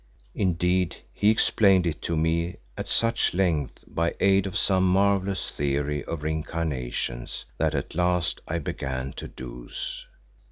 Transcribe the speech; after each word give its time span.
Indeed, 0.33 0.95
he 1.13 1.29
explained 1.29 1.85
it 1.85 2.01
to 2.01 2.17
me 2.17 2.55
at 2.75 2.87
such 2.87 3.35
length 3.35 3.83
by 3.85 4.15
aid 4.19 4.47
of 4.47 4.57
some 4.57 4.83
marvellous 4.87 5.51
theory 5.51 6.03
of 6.05 6.23
re 6.23 6.31
incarnations, 6.31 7.45
that 7.59 7.75
at 7.75 7.93
last 7.93 8.41
I 8.47 8.57
began 8.57 9.13
to 9.13 9.27
doze. 9.27 10.07